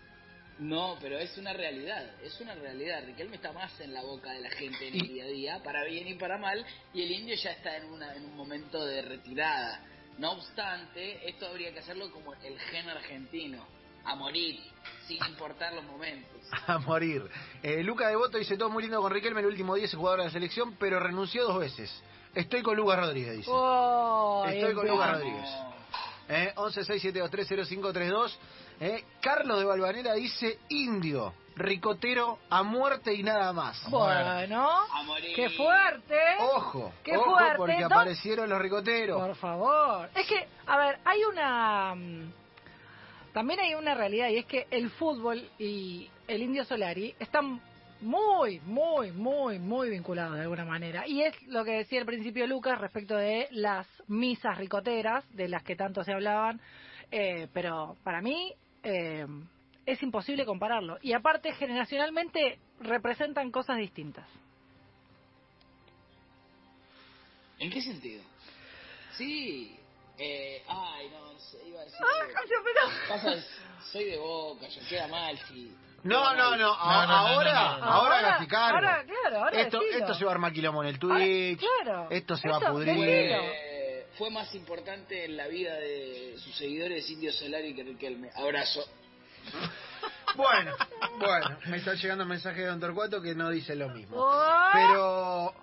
No, 0.59 0.97
pero 0.99 1.17
es 1.17 1.37
una 1.37 1.53
realidad, 1.53 2.05
es 2.21 2.39
una 2.41 2.53
realidad. 2.53 3.03
Riquelme 3.05 3.37
está 3.37 3.53
más 3.53 3.79
en 3.79 3.93
la 3.93 4.01
boca 4.01 4.31
de 4.33 4.41
la 4.41 4.49
gente 4.49 4.89
en 4.89 4.95
el 4.95 5.07
día 5.07 5.23
a 5.23 5.27
día, 5.27 5.63
para 5.63 5.85
bien 5.85 6.07
y 6.07 6.15
para 6.15 6.37
mal, 6.37 6.65
y 6.93 7.01
el 7.01 7.11
indio 7.11 7.35
ya 7.35 7.51
está 7.51 7.77
en, 7.77 7.85
una, 7.85 8.13
en 8.13 8.25
un 8.25 8.35
momento 8.35 8.85
de 8.85 9.01
retirada. 9.01 9.81
No 10.17 10.31
obstante, 10.31 11.29
esto 11.29 11.47
habría 11.47 11.71
que 11.71 11.79
hacerlo 11.79 12.11
como 12.11 12.33
el 12.33 12.59
gen 12.59 12.89
argentino, 12.89 13.65
a 14.03 14.15
morir, 14.15 14.59
sin 15.07 15.23
importar 15.27 15.73
los 15.73 15.85
momentos. 15.85 16.41
A 16.67 16.77
morir. 16.79 17.23
Eh, 17.63 17.81
Lucas 17.83 18.09
de 18.09 18.17
Voto 18.17 18.37
dice 18.37 18.57
todo 18.57 18.69
muy 18.69 18.83
lindo 18.83 19.01
con 19.01 19.13
Riquelme, 19.13 19.39
el 19.39 19.45
último 19.45 19.75
10 19.75 19.93
jugador 19.93 20.19
de 20.19 20.25
la 20.25 20.31
selección, 20.31 20.75
pero 20.77 20.99
renunció 20.99 21.45
dos 21.45 21.59
veces. 21.59 22.03
Estoy 22.35 22.61
con 22.61 22.75
Lucas 22.75 22.99
Rodríguez, 22.99 23.37
dice. 23.37 23.49
Oh, 23.51 24.45
Estoy 24.47 24.73
con. 24.73 24.87
Lucas 24.87 25.11
Rodríguez. 25.13 25.49
Eh, 26.31 26.53
11 26.55 26.83
6 26.83 27.01
7 27.01 27.19
2 27.19 27.31
3 27.31 27.45
0 27.49 27.65
5 27.65 27.91
3 27.93 28.09
2 28.09 28.39
eh, 28.81 29.03
Carlos 29.19 29.57
de 29.59 29.65
Valvanera 29.65 30.13
dice 30.13 30.59
indio, 30.69 31.33
ricotero 31.55 32.37
a 32.51 32.61
muerte 32.63 33.13
y 33.13 33.23
nada 33.23 33.51
más. 33.51 33.83
Bueno, 33.89 34.85
qué 35.35 35.49
fuerte. 35.49 36.15
Ojo, 36.39 36.93
Qué 37.03 37.17
ojo 37.17 37.31
fuerte. 37.31 37.57
porque 37.57 37.83
aparecieron 37.83 38.47
los 38.49 38.61
ricoteros. 38.61 39.19
Por 39.19 39.35
favor. 39.37 40.09
Es 40.15 40.27
que, 40.27 40.47
a 40.67 40.77
ver, 40.77 40.99
hay 41.03 41.23
una... 41.23 41.95
mm, 41.95 42.31
También 43.33 43.59
hay 43.59 43.73
una 43.73 43.95
realidad 43.95 44.29
y 44.29 44.37
es 44.37 44.45
que 44.45 44.67
el 44.69 44.91
fútbol 44.91 45.49
y 45.57 46.09
el 46.27 46.43
Indio 46.43 46.63
Solari 46.63 47.15
están 47.19 47.59
muy, 48.01 48.59
muy, 48.61 49.11
muy, 49.11 49.59
muy 49.59 49.89
vinculados 49.89 50.35
de 50.35 50.41
alguna 50.41 50.65
manera. 50.65 51.07
Y 51.07 51.21
es 51.21 51.41
lo 51.47 51.63
que 51.63 51.71
decía 51.71 51.99
al 51.99 52.05
principio 52.05 52.47
Lucas 52.47 52.79
respecto 52.79 53.15
de 53.15 53.47
las 53.51 53.87
misas 54.07 54.57
ricoteras, 54.57 55.25
de 55.35 55.49
las 55.49 55.63
que 55.63 55.75
tanto 55.75 56.03
se 56.03 56.13
hablaban. 56.13 56.61
Eh, 57.11 57.47
pero 57.53 57.97
para 58.03 58.21
mí 58.21 58.53
eh, 58.83 59.25
es 59.85 60.01
imposible 60.03 60.45
compararlo. 60.45 60.97
Y 61.01 61.13
aparte, 61.13 61.53
generacionalmente 61.53 62.59
representan 62.79 63.51
cosas 63.51 63.77
distintas. 63.77 64.27
¿En 67.59 67.69
qué 67.69 67.81
sentido? 67.81 68.23
Sí. 69.17 69.78
Eh, 70.19 70.63
ay, 70.67 71.09
no, 71.11 71.33
no 71.33 71.39
sé, 71.39 71.57
iba 71.65 71.79
a 71.81 71.85
decir... 71.85 71.99
¡Ah, 72.01 72.41
pero! 72.63 72.91
Pasa, 73.07 73.43
soy 73.91 74.03
de 74.05 74.17
boca, 74.17 74.67
yo 74.67 74.81
queda 74.89 75.07
mal 75.07 75.37
si... 75.47 75.73
No, 76.03 76.33
no, 76.35 76.55
no, 76.55 76.73
a- 76.73 77.05
No, 77.05 77.07
no, 77.07 77.07
no, 77.07 77.13
ahora, 77.33 77.53
no, 77.53 77.71
no, 77.71 77.77
no. 77.79 77.85
ahora, 77.91 78.19
Ahora- 78.19 78.37
ahora, 78.37 79.05
claro, 79.05 79.37
ahora 79.45 79.61
esto, 79.61 79.79
decilo. 79.79 79.99
esto 79.99 80.13
se 80.15 80.25
va 80.25 80.31
a 80.31 80.33
armar 80.33 80.53
quilombo 80.53 80.83
en 80.83 80.89
el 80.89 80.99
Ahora, 81.01 81.15
Twitch, 81.19 81.59
claro. 81.59 82.07
esto 82.09 82.37
se 82.37 82.47
va 82.49 82.57
a 82.57 82.71
pudrir. 82.71 82.93
decilo. 82.95 83.37
Fue, 83.39 84.07
fue 84.17 84.29
más 84.31 84.53
importante 84.55 85.25
en 85.25 85.35
la 85.37 85.47
vida 85.47 85.73
de 85.75 86.35
sus 86.37 86.55
seguidores 86.55 87.09
Indio 87.09 87.31
Solari 87.33 87.73
que 87.75 87.83
Riquelme. 87.83 88.29
Abrazo. 88.35 88.85
Bueno, 90.35 90.73
bueno, 91.17 91.57
me 91.67 91.77
está 91.77 91.93
llegando 91.95 92.23
el 92.23 92.29
mensaje 92.29 92.61
de 92.61 92.67
Don 92.67 92.79
Torcuato 92.79 93.21
que 93.21 93.33
no 93.35 93.49
dice 93.49 93.75
lo 93.75 93.89
mismo. 93.89 94.17
Oh. 94.19 94.69
Pero 94.73 95.53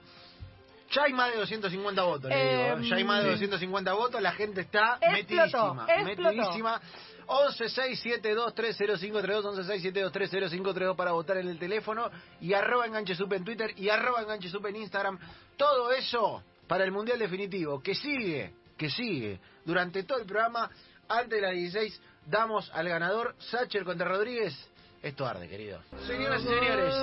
Ya 0.90 1.02
hay 1.02 1.12
más 1.12 1.32
de 1.32 1.38
250 1.38 2.02
votos, 2.02 2.30
le 2.30 2.36
digo. 2.36 2.62
Em, 2.62 2.82
¿eh? 2.82 2.88
Ya 2.88 2.96
hay 2.96 3.04
más 3.04 3.22
de 3.24 3.30
sí. 3.30 3.34
250 3.46 3.92
votos, 3.92 4.22
la 4.22 4.32
gente 4.32 4.60
está 4.60 4.98
Explotó, 5.00 5.74
metidísima. 5.74 5.86
explotó. 5.88 6.32
Metidísima. 6.32 6.80
1167230532, 7.26 9.42
1167230532 9.66 10.96
para 10.96 11.12
votar 11.12 11.38
en 11.38 11.48
el 11.48 11.58
teléfono 11.58 12.10
y 12.40 12.54
arroba 12.54 12.86
enganchesup 12.86 13.32
en 13.32 13.44
Twitter 13.44 13.72
y 13.76 13.88
arroba 13.88 14.22
enganchesup 14.22 14.64
en 14.66 14.76
Instagram. 14.76 15.18
Todo 15.56 15.90
eso 15.92 16.42
para 16.68 16.84
el 16.84 16.92
Mundial 16.92 17.18
Definitivo, 17.18 17.82
que 17.82 17.94
sigue, 17.94 18.52
que 18.76 18.90
sigue. 18.90 19.40
Durante 19.64 20.04
todo 20.04 20.18
el 20.18 20.26
programa, 20.26 20.70
antes 21.08 21.30
de 21.30 21.40
las 21.40 21.52
16, 21.52 22.00
damos 22.26 22.70
al 22.72 22.88
ganador 22.88 23.34
Sacher 23.38 23.84
contra 23.84 24.08
Rodríguez. 24.08 24.54
Esto 25.02 25.26
arde, 25.26 25.48
querido. 25.48 25.80
Señoras 26.06 26.42
y 26.42 26.46
señores, 26.46 26.94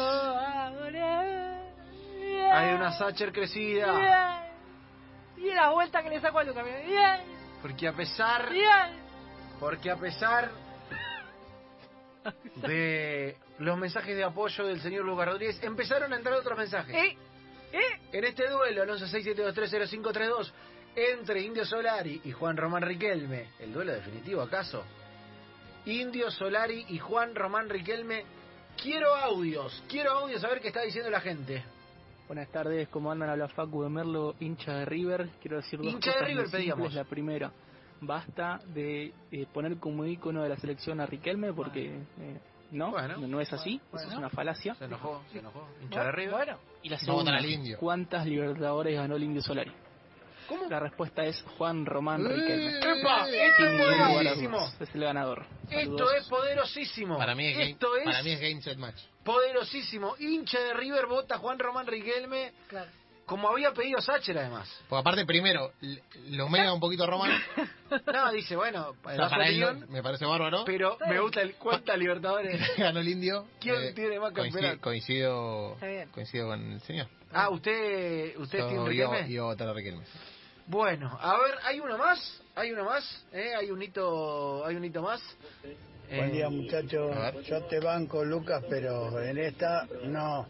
hay 2.53 2.75
una 2.75 2.91
Sacher 2.91 3.31
crecida. 3.31 4.47
Y 5.37 5.53
la 5.53 5.69
vuelta 5.71 6.01
que 6.03 6.09
le 6.09 6.21
sacó 6.21 6.39
a 6.39 6.43
Luca. 6.43 6.63
Bien, 6.63 7.21
Porque 7.61 7.87
a 7.87 7.93
pesar, 7.93 8.49
bien. 8.51 9.03
porque 9.59 9.91
a 9.91 9.97
pesar 9.97 10.51
de 12.55 13.37
los 13.59 13.77
mensajes 13.77 14.15
de 14.15 14.23
apoyo 14.23 14.65
del 14.65 14.81
señor 14.81 15.05
Lucas 15.05 15.27
Rodríguez, 15.27 15.61
empezaron 15.63 16.13
a 16.13 16.15
entrar 16.15 16.35
otros 16.35 16.57
mensajes. 16.57 16.95
Eh, 16.95 17.17
eh. 17.73 17.99
En 18.11 18.23
este 18.23 18.47
duelo, 18.49 18.83
al 18.83 18.89
1167230532, 18.89 20.51
entre 20.95 21.41
Indio 21.41 21.65
Solari 21.65 22.21
y 22.23 22.31
Juan 22.31 22.55
Román 22.55 22.83
Riquelme, 22.83 23.47
¿el 23.59 23.73
duelo 23.73 23.93
definitivo 23.93 24.41
acaso? 24.41 24.83
Indio 25.85 26.29
Solari 26.31 26.85
y 26.89 26.99
Juan 26.99 27.35
Román 27.35 27.67
Riquelme, 27.67 28.23
quiero 28.81 29.13
audios, 29.15 29.83
quiero 29.89 30.11
audios 30.11 30.43
a 30.43 30.49
ver 30.49 30.61
qué 30.61 30.67
está 30.69 30.81
diciendo 30.81 31.09
la 31.09 31.19
gente. 31.19 31.63
Buenas 32.33 32.49
tardes, 32.51 32.87
¿cómo 32.89 33.11
andan? 33.11 33.29
Habla 33.29 33.47
Facu 33.49 33.83
de 33.83 33.89
Merlo, 33.89 34.33
hincha 34.39 34.73
de 34.73 34.85
River. 34.85 35.29
Quiero 35.39 35.57
decir 35.57 35.77
dos 35.79 35.93
Hincha 35.93 36.09
de 36.09 36.13
cosas 36.15 36.27
River 36.27 36.41
muy 36.41 36.49
simples. 36.49 36.61
pedíamos. 36.73 36.93
La 36.95 37.03
primera, 37.03 37.51
basta 38.01 38.59
de 38.73 39.13
eh, 39.31 39.45
poner 39.53 39.77
como 39.77 40.03
ícono 40.03 40.41
de 40.41 40.49
la 40.49 40.55
selección 40.57 40.99
a 40.99 41.05
Riquelme 41.05 41.53
porque 41.53 41.93
eh, 42.19 42.39
no, 42.71 42.89
Bueno. 42.89 43.17
no, 43.17 43.27
no 43.27 43.39
es 43.39 43.53
así, 43.53 43.79
Bueno. 43.91 44.03
eso 44.07 44.13
es 44.13 44.17
una 44.17 44.31
falacia. 44.31 44.73
Se 44.73 44.85
enojó, 44.85 45.21
se 45.31 45.37
enojó. 45.37 45.67
Hincha 45.83 46.05
de 46.05 46.11
River. 46.11 46.31
Bueno, 46.33 46.57
Y 46.81 46.89
la 46.89 46.97
segunda. 46.97 47.37
¿cuántas 47.79 48.25
Libertadores 48.25 48.95
ganó 48.95 49.15
el 49.15 49.23
Indio 49.25 49.43
Solari? 49.43 49.71
¿Cómo? 50.47 50.69
La 50.69 50.79
respuesta 50.79 51.23
es 51.23 51.41
Juan 51.57 51.85
Román 51.85 52.25
Eh, 52.25 52.29
Riquelme. 52.29 52.77
¡Epa! 52.99 53.29
Esto 53.29 53.65
es 53.65 53.99
a 53.99 54.07
poderosísimo. 54.09 54.69
Es 54.79 54.95
el 54.95 55.01
ganador. 55.03 55.45
Esto 55.69 55.79
Saludos. 55.79 56.13
es 56.17 56.27
poderosísimo. 56.27 57.17
Para 57.17 57.35
mí 57.35 57.47
es, 57.47 57.57
game, 57.57 57.71
Esto 57.71 57.95
es 57.97 58.03
para 58.05 58.23
mí 58.23 58.31
es 58.31 58.39
game 58.41 58.61
set 58.61 58.77
match. 58.77 59.01
poderosísimo. 59.23 60.15
Hincha 60.19 60.59
de 60.59 60.73
River 60.73 61.05
vota 61.07 61.37
Juan 61.37 61.57
Román 61.59 61.87
Riquelme, 61.87 62.51
claro. 62.67 62.89
como 63.25 63.49
había 63.49 63.71
pedido 63.71 64.01
Sacher 64.01 64.37
además. 64.37 64.69
Porque 64.89 64.99
aparte, 65.01 65.25
primero, 65.25 65.71
lo 66.29 66.49
mega 66.49 66.73
un 66.73 66.79
poquito 66.79 67.05
Román. 67.07 67.31
No, 68.11 68.31
dice, 68.31 68.55
bueno, 68.55 68.95
O 69.03 69.09
sea, 69.15 69.29
para 69.29 69.47
él 69.49 69.59
no- 69.59 69.73
me 69.87 70.01
parece 70.01 70.25
bárbaro. 70.25 70.63
pero 70.65 70.97
Sí. 70.97 71.09
me 71.11 71.19
gusta 71.19 71.41
el 71.43 71.53
cuántas 71.57 71.95
Libertadores. 71.95 72.59
Ganó 72.77 72.99
el 73.01 73.07
indio. 73.07 73.45
¿Quién 73.59 73.93
tiene 73.93 74.19
más 74.19 74.31
coincido, 74.33 74.61
campeonatos? 74.61 74.81
coincido, 74.81 75.77
coincido 76.11 76.47
con 76.47 76.71
el 76.73 76.81
señor. 76.81 77.07
Ah, 77.31 77.49
usted, 77.49 78.35
usted 78.39 78.57
Yo 78.59 78.71
iba, 78.71 78.85
Riquelme. 79.15 79.31
iba 79.31 79.43
a 79.43 79.47
votar 79.47 79.67
a 79.69 79.73
Riquelme. 79.73 80.03
Bueno, 80.67 81.17
a 81.21 81.37
ver, 81.37 81.55
hay 81.65 81.79
uno 81.79 81.97
más, 81.97 82.41
hay 82.55 82.71
uno 82.71 82.85
más, 82.85 83.25
¿eh? 83.33 83.53
hay 83.55 83.69
un 83.69 83.81
hito, 83.81 84.65
hay 84.65 84.75
un 84.75 84.85
hito 84.85 85.01
más. 85.01 85.21
Buen 86.09 86.29
Eh, 86.29 86.31
día 86.31 86.49
muchachos, 86.49 87.15
a 87.15 87.31
ver. 87.31 87.41
yo 87.43 87.63
te 87.65 87.79
banco 87.79 88.23
Lucas, 88.23 88.63
pero 88.69 89.19
en 89.21 89.37
esta 89.39 89.85
no, 90.03 90.47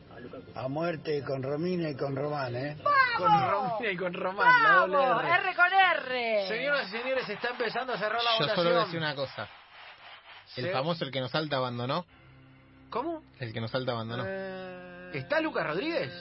a 0.55 0.67
muerte 0.67 1.23
con 1.23 1.41
Romina 1.41 1.89
y 1.89 1.95
con 1.95 2.15
Román, 2.15 2.55
¿eh? 2.55 2.77
con 3.17 3.27
Romina 3.49 3.91
y 3.91 3.97
con 3.97 4.13
Román, 4.13 4.63
la 4.63 4.75
doble 4.81 4.97
¡Vamos! 4.97 5.23
R. 5.23 5.33
R 5.49 5.55
con 5.55 5.73
R. 5.73 6.47
Señoras 6.47 6.87
y 6.87 6.91
señores, 6.91 7.29
está 7.29 7.49
empezando 7.49 7.93
a 7.93 7.97
cerrar 7.97 8.23
la 8.23 8.31
Yo 8.33 8.39
votación. 8.39 8.55
solo 8.55 8.69
voy 8.71 8.79
a 8.81 8.85
decir 8.85 8.99
una 8.99 9.15
cosa. 9.15 9.47
El 10.57 10.65
Se- 10.65 10.71
famoso, 10.71 11.05
el 11.05 11.11
que 11.11 11.21
nos 11.21 11.31
salta, 11.31 11.55
abandonó. 11.57 12.05
¿Cómo? 12.91 13.23
El 13.39 13.51
que 13.53 13.61
nos 13.61 13.71
salta, 13.71 13.93
abandonó. 13.93 14.23
Eh, 14.27 15.11
¿Está 15.13 15.39
Lucas 15.41 15.65
Rodríguez? 15.65 16.11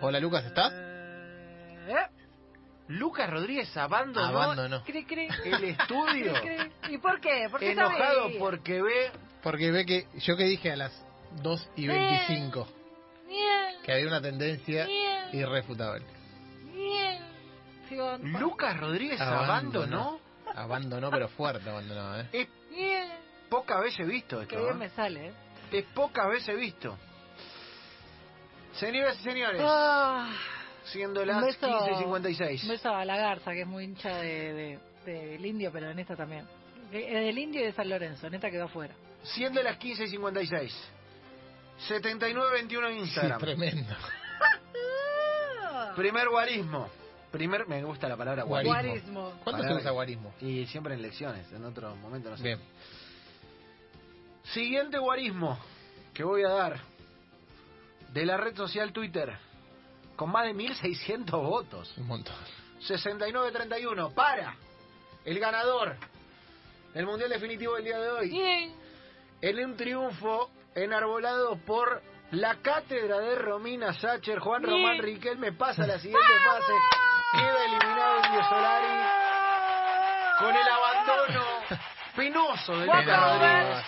Hola, 0.00 0.20
Lucas, 0.20 0.44
¿estás? 0.46 0.72
Eh, 0.72 2.06
Lucas 2.88 3.30
Rodríguez 3.30 3.74
abandonó 3.76 4.26
Abandonó. 4.26 4.82
cri, 4.84 5.04
cri, 5.04 5.28
el 5.44 5.64
estudio, 5.64 6.32
cri. 6.42 6.94
¿Y 6.94 6.98
por 6.98 7.20
qué? 7.20 7.48
¿Por 7.50 7.60
qué 7.60 7.72
enojado 7.72 8.28
porque 8.38 8.82
ve 8.82 9.10
Porque 9.42 9.70
ve 9.70 9.86
que 9.86 10.06
yo 10.18 10.36
que 10.36 10.44
dije 10.44 10.72
a 10.72 10.76
las 10.76 11.06
2 11.42 11.70
y 11.76 11.86
25 11.86 12.68
Bien, 13.28 13.76
que 13.84 13.92
había 13.92 14.06
una 14.08 14.20
tendencia 14.20 14.84
bien, 14.86 15.28
irrefutable. 15.32 16.04
Lucas 18.40 18.78
Rodríguez 18.78 19.20
abandonó. 19.20 20.20
Abandonó, 20.54 21.10
pero 21.10 21.28
fuerte 21.28 21.68
abandonó, 21.70 22.20
¿eh? 22.20 22.28
Es 22.32 22.48
Bien. 22.70 23.08
pocas 23.48 23.80
veces 23.80 24.06
visto 24.06 24.36
Qué 24.38 24.42
esto. 24.44 24.56
bien 24.58 24.70
¿eh? 24.72 24.74
me 24.78 24.88
sale, 24.90 25.28
¿eh? 25.28 25.32
Es 25.72 25.84
pocas 25.94 26.28
veces 26.28 26.56
visto. 26.56 26.98
Señoras 28.74 29.18
y 29.20 29.22
señores, 29.22 29.60
Ah, 29.64 30.30
siendo 30.84 31.22
un 31.22 31.28
las 31.28 31.42
beso- 31.42 31.66
15 31.66 31.92
y 31.92 31.96
56. 32.02 32.62
Un 32.64 32.68
beso 32.70 32.94
a 32.94 33.04
la 33.04 33.16
Garza, 33.16 33.52
que 33.52 33.62
es 33.62 33.66
muy 33.66 33.84
hincha 33.84 34.16
de, 34.18 34.52
de- 34.52 34.78
de- 35.06 35.26
del 35.32 35.46
indio, 35.46 35.70
pero 35.72 35.90
en 35.90 35.98
esta 35.98 36.16
también. 36.16 36.46
De- 36.90 37.10
del 37.10 37.38
indio 37.38 37.60
y 37.60 37.64
de 37.64 37.72
San 37.72 37.88
Lorenzo, 37.88 38.26
en 38.26 38.34
esta 38.34 38.50
quedó 38.50 38.64
afuera. 38.64 38.94
Siendo 39.22 39.62
las 39.62 39.76
15 39.78 40.04
y 40.04 40.08
56. 40.08 40.88
79-21 41.88 42.90
en 42.90 42.98
Instagram. 42.98 43.40
Tremendo. 43.40 43.94
Primer 45.96 46.28
guarismo. 46.28 46.88
Primer, 47.30 47.66
me 47.66 47.82
gusta 47.82 48.08
la 48.08 48.16
palabra 48.16 48.42
guarismo. 48.44 48.74
Guarismo. 48.74 49.32
¿Cuánto 49.42 49.62
se 49.64 49.72
usa 49.74 49.90
guarismo? 49.90 50.34
Y 50.40 50.66
siempre 50.66 50.94
en 50.94 51.02
lecciones, 51.02 51.50
en 51.52 51.64
otro 51.64 51.96
momento 51.96 52.30
no 52.30 52.36
sé. 52.36 52.42
Bien. 52.42 52.60
Siguiente 54.44 54.98
guarismo 54.98 55.58
que 56.12 56.24
voy 56.24 56.42
a 56.44 56.48
dar 56.50 56.80
de 58.12 58.26
la 58.26 58.36
red 58.36 58.54
social 58.54 58.92
Twitter 58.92 59.32
con 60.22 60.30
más 60.30 60.44
de 60.44 60.54
1600 60.54 61.42
votos. 61.42 61.92
Un 61.98 62.06
montón. 62.06 62.36
69-31 62.86 64.14
para 64.14 64.54
el 65.24 65.40
ganador 65.40 65.96
del 66.94 67.06
Mundial 67.06 67.28
Definitivo 67.28 67.74
del 67.74 67.86
día 67.86 67.98
de 67.98 68.08
hoy. 68.08 68.30
Bien. 68.30 68.72
En 69.40 69.64
un 69.64 69.76
triunfo 69.76 70.48
enarbolado 70.76 71.56
por 71.66 72.02
la 72.30 72.54
cátedra 72.62 73.18
de 73.18 73.34
Romina 73.34 73.94
Sacher, 73.94 74.38
Juan 74.38 74.62
Bien. 74.62 74.74
Román 74.74 74.98
Riquelme 74.98 75.54
pasa 75.54 75.82
a 75.82 75.86
la 75.88 75.98
siguiente 75.98 76.34
fase. 76.44 76.72
Queda 77.32 77.64
eliminado 77.64 78.16
Indio 78.24 78.44
Solari 78.44 79.22
con 80.38 80.54
el 80.54 80.68
abandono 80.68 81.44
penoso 82.16 82.78
de 82.78 82.86
Walk 82.88 83.06
Rodríguez. 83.06 83.84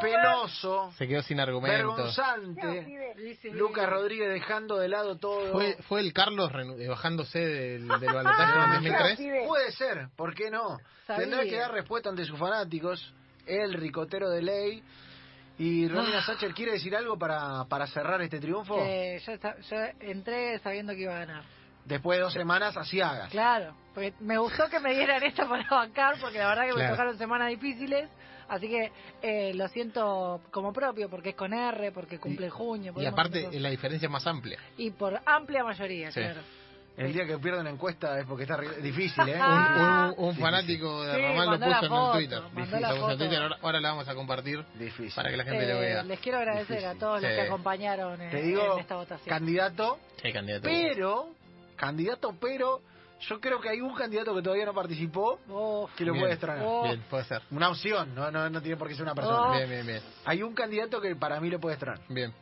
Penoso, 0.00 0.92
Se 0.98 1.06
quedó 1.08 1.22
sin 1.22 1.40
argumentos. 1.40 1.78
vergonzante. 2.16 3.14
Lucas 3.52 3.88
Rodríguez 3.88 4.28
dejando 4.32 4.76
de 4.78 4.88
lado 4.88 5.16
todo. 5.18 5.52
¿Fue, 5.52 5.76
¿Fue 5.88 6.00
el 6.00 6.12
Carlos 6.12 6.50
eh, 6.78 6.88
bajándose 6.88 7.38
del, 7.38 7.88
del 7.88 8.12
balotaje 8.12 8.52
en 8.52 8.84
el 8.86 8.92
2003? 8.92 9.46
Puede 9.46 9.72
ser, 9.72 10.08
¿por 10.16 10.34
qué 10.34 10.50
no? 10.50 10.78
Sabía. 11.06 11.22
Tendrá 11.24 11.44
que 11.44 11.56
dar 11.56 11.72
respuesta 11.72 12.08
ante 12.10 12.24
sus 12.24 12.38
fanáticos, 12.38 13.14
el 13.46 13.74
ricotero 13.74 14.28
de 14.30 14.42
ley. 14.42 14.82
¿Y 15.56 15.86
Romina 15.86 16.20
Sacher 16.26 16.52
quiere 16.52 16.72
decir 16.72 16.96
algo 16.96 17.16
para, 17.16 17.64
para 17.68 17.86
cerrar 17.86 18.20
este 18.22 18.40
triunfo? 18.40 18.76
Eh, 18.80 19.20
yo, 19.24 19.34
yo 19.36 19.76
entré 20.00 20.58
sabiendo 20.58 20.92
que 20.94 21.02
iba 21.02 21.14
a 21.14 21.20
ganar. 21.20 21.44
Después 21.84 22.18
de 22.18 22.22
dos 22.24 22.32
semanas, 22.32 22.76
así 22.76 23.00
hagas. 23.00 23.30
Claro, 23.30 23.74
porque 23.92 24.14
me 24.20 24.38
gustó 24.38 24.68
que 24.68 24.80
me 24.80 24.94
dieran 24.94 25.22
esto 25.22 25.46
para 25.48 25.68
bancar, 25.68 26.16
porque 26.20 26.38
la 26.38 26.48
verdad 26.48 26.66
que 26.66 26.74
me 26.74 26.88
tocaron 26.88 27.18
semanas 27.18 27.48
difíciles. 27.50 28.08
Así 28.46 28.68
que 28.68 28.92
eh, 29.22 29.54
lo 29.54 29.66
siento 29.68 30.42
como 30.50 30.72
propio, 30.72 31.08
porque 31.08 31.30
es 31.30 31.34
con 31.34 31.54
R, 31.54 31.92
porque 31.92 32.18
cumple 32.18 32.48
Y- 32.48 32.50
junio. 32.50 32.92
por 32.92 33.02
Y 33.02 33.06
aparte, 33.06 33.48
la 33.58 33.70
diferencia 33.70 34.06
es 34.06 34.12
más 34.12 34.26
amplia. 34.26 34.58
Y 34.76 34.90
por 34.90 35.18
amplia 35.24 35.64
mayoría, 35.64 36.10
Sí. 36.12 36.20
claro. 36.20 36.40
El 36.96 37.12
día 37.12 37.26
que 37.26 37.36
pierden 37.38 37.64
la 37.64 37.70
encuesta 37.70 38.20
es 38.20 38.26
porque 38.26 38.44
está 38.44 38.56
difícil, 38.80 39.28
¿eh? 39.28 39.34
Un, 39.34 39.40
Ah. 39.42 40.12
un- 40.16 40.28
un 40.28 40.36
fanático 40.36 41.02
de 41.04 41.14
Sí, 41.16 41.22
Román 41.22 41.46
lo 41.46 41.52
puso 41.58 41.68
la 41.70 41.78
en 41.80 41.88
foto, 41.88 42.06
el 42.06 42.18
Twitter. 42.28 42.42
Difícil, 42.54 42.80
la 42.82 42.88
lo 42.88 42.94
puso 42.94 42.94
en 42.94 43.00
foto. 43.00 43.16
Twitter. 43.24 43.42
Ahora, 43.42 43.56
ahora 43.62 43.80
la 43.80 43.88
vamos 43.88 44.08
a 44.08 44.14
compartir 44.14 44.64
Difícil. 44.74 45.12
para 45.16 45.30
que 45.30 45.36
la 45.38 45.44
gente 45.44 45.66
lo 45.66 45.74
Eh, 45.78 45.80
vea. 45.80 46.02
les 46.04 46.20
quiero 46.20 46.38
agradecer 46.38 46.76
Difícil. 46.76 46.96
a 46.96 47.00
todos 47.00 47.22
los 47.22 47.30
que 47.32 47.40
acompañaron 47.40 48.20
en, 48.20 48.30
Te 48.30 48.42
digo, 48.42 48.74
en 48.74 48.78
esta 48.80 48.94
votación. 48.96 49.28
candidato, 49.28 49.98
Sí, 50.22 50.32
candidato. 50.32 50.62
pero, 50.64 51.28
candidato, 51.86 52.34
pero, 52.40 52.80
yo 53.20 53.40
creo 53.40 53.60
que 53.60 53.68
hay 53.68 53.80
un 53.80 53.94
candidato 53.94 54.34
que 54.34 54.42
todavía 54.42 54.66
no 54.66 54.74
participó 54.74 55.38
que 55.96 56.04
lo 56.04 56.12
Bien. 56.12 56.22
puede 56.22 56.32
extrañar. 56.34 56.64
Oh. 56.66 56.82
Bien, 56.84 57.04
puede 57.08 57.24
ser. 57.24 57.42
Una 57.50 57.70
opción, 57.70 58.14
no, 58.14 58.30
no, 58.30 58.48
no 58.50 58.60
tiene 58.60 58.76
por 58.76 58.88
qué 58.88 58.94
ser 58.94 59.04
una 59.04 59.14
persona. 59.14 59.48
Oh. 59.48 59.52
Bien, 59.52 59.68
bien, 59.68 59.86
bien. 59.86 60.02
Hay 60.24 60.42
un 60.42 60.54
candidato 60.54 61.00
que 61.00 61.14
para 61.16 61.40
mí 61.40 61.50
lo 61.50 61.60
puede 61.60 61.74
extrañar. 61.74 62.04
Bien. 62.08 62.32